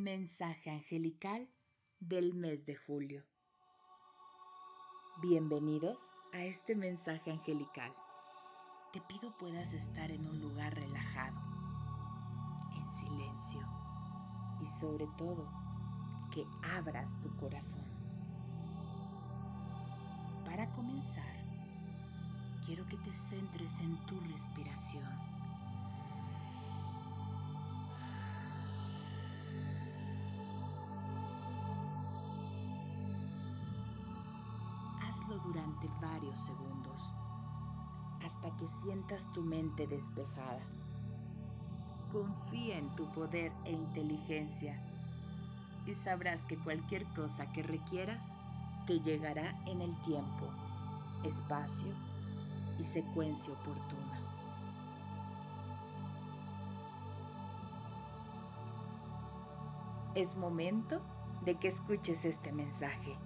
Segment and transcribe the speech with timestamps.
[0.00, 1.46] Mensaje angelical
[1.98, 3.22] del mes de julio.
[5.20, 7.92] Bienvenidos a este mensaje angelical.
[8.94, 11.38] Te pido puedas estar en un lugar relajado,
[12.78, 13.60] en silencio
[14.62, 15.46] y sobre todo
[16.32, 17.84] que abras tu corazón.
[20.46, 21.44] Para comenzar,
[22.64, 25.29] quiero que te centres en tu respiración
[35.18, 37.12] durante varios segundos,
[38.24, 40.62] hasta que sientas tu mente despejada.
[42.12, 44.80] Confía en tu poder e inteligencia
[45.84, 48.32] y sabrás que cualquier cosa que requieras
[48.86, 50.46] te llegará en el tiempo,
[51.24, 51.92] espacio
[52.78, 54.20] y secuencia oportuna.
[60.14, 61.00] Es momento
[61.44, 63.16] de que escuches este mensaje,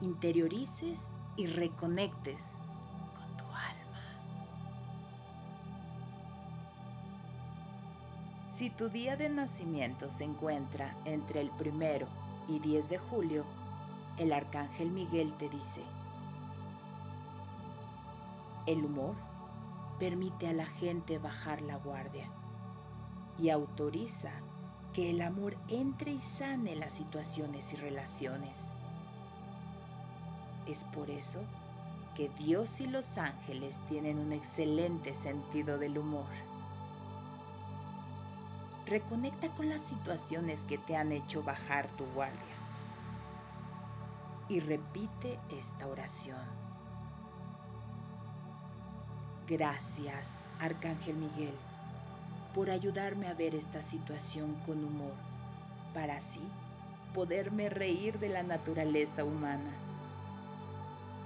[0.00, 2.58] interiorices y reconectes
[3.14, 4.02] con tu alma.
[8.54, 12.06] Si tu día de nacimiento se encuentra entre el primero
[12.48, 13.44] y 10 de julio,
[14.18, 15.82] el arcángel Miguel te dice,
[18.66, 19.14] el humor
[19.98, 22.28] permite a la gente bajar la guardia
[23.38, 24.32] y autoriza
[24.92, 28.72] que el amor entre y sane las situaciones y relaciones.
[30.66, 31.40] Es por eso
[32.16, 36.26] que Dios y los ángeles tienen un excelente sentido del humor.
[38.86, 42.40] Reconecta con las situaciones que te han hecho bajar tu guardia
[44.48, 46.40] y repite esta oración.
[49.46, 51.54] Gracias, Arcángel Miguel,
[52.54, 55.14] por ayudarme a ver esta situación con humor,
[55.94, 56.40] para así
[57.14, 59.85] poderme reír de la naturaleza humana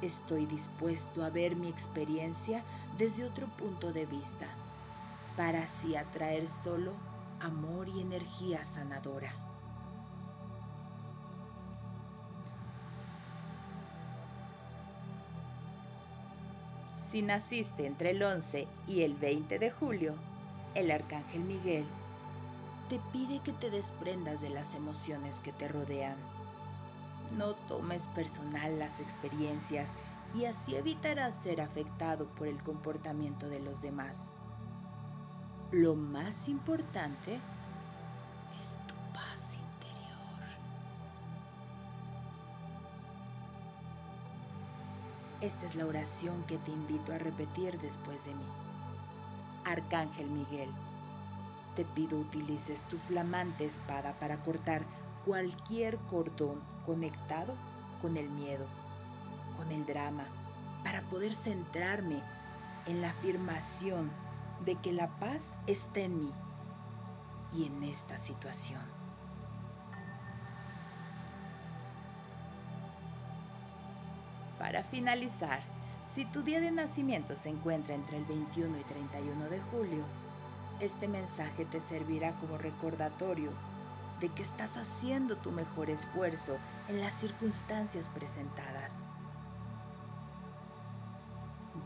[0.03, 2.63] estoy dispuesto a ver mi experiencia
[2.99, 4.47] desde otro punto de vista,
[5.37, 6.93] para así atraer solo
[7.41, 9.33] amor y energía sanadora.
[17.11, 20.15] Si naciste entre el 11 y el 20 de julio,
[20.75, 21.85] el Arcángel Miguel
[22.89, 26.17] te pide que te desprendas de las emociones que te rodean
[27.37, 29.95] no tomes personal las experiencias
[30.35, 34.29] y así evitarás ser afectado por el comportamiento de los demás.
[35.73, 37.41] Lo más importante
[38.61, 40.49] es tu paz interior.
[45.41, 48.47] Esta es la oración que te invito a repetir después de mí.
[49.65, 50.71] Arcángel Miguel,
[51.77, 54.85] te pido utilices tu flamante espada para cortar
[55.25, 57.55] cualquier cordón conectado
[58.03, 58.67] con el miedo,
[59.57, 60.25] con el drama,
[60.83, 62.21] para poder centrarme
[62.85, 64.11] en la afirmación
[64.65, 66.33] de que la paz está en mí
[67.55, 68.81] y en esta situación.
[74.59, 75.61] Para finalizar,
[76.13, 80.03] si tu día de nacimiento se encuentra entre el 21 y 31 de julio,
[80.81, 83.53] este mensaje te servirá como recordatorio
[84.21, 86.59] de que estás haciendo tu mejor esfuerzo
[86.89, 89.07] en las circunstancias presentadas.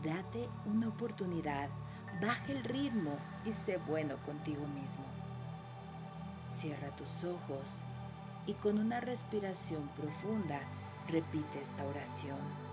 [0.03, 1.69] Date una oportunidad,
[2.21, 5.05] baja el ritmo y sé bueno contigo mismo.
[6.47, 7.81] Cierra tus ojos
[8.45, 10.59] y con una respiración profunda
[11.07, 12.64] repite esta oración.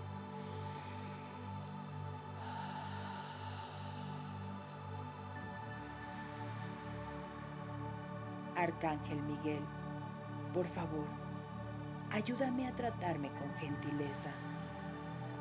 [8.63, 9.61] Arcángel Miguel,
[10.53, 11.05] por favor,
[12.11, 14.31] ayúdame a tratarme con gentileza,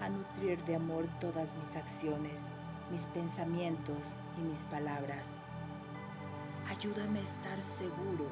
[0.00, 2.50] a nutrir de amor todas mis acciones,
[2.91, 5.41] mis pensamientos y mis palabras.
[6.69, 8.26] Ayúdame a estar seguro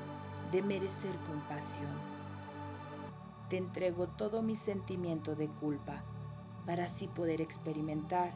[0.50, 1.94] de merecer compasión.
[3.48, 6.02] Te entrego todo mi sentimiento de culpa
[6.66, 8.32] para así poder experimentar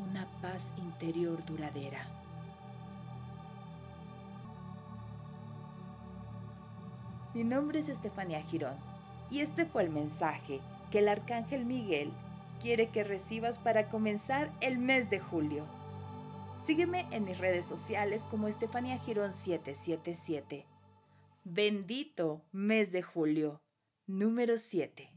[0.00, 2.19] una paz interior duradera.
[7.32, 8.76] Mi nombre es Estefanía Girón
[9.30, 10.60] y este fue el mensaje
[10.90, 12.10] que el Arcángel Miguel
[12.60, 15.64] quiere que recibas para comenzar el mes de julio.
[16.66, 20.66] Sígueme en mis redes sociales como Estefanía Girón 777.
[21.44, 23.62] Bendito mes de julio,
[24.06, 25.09] número 7.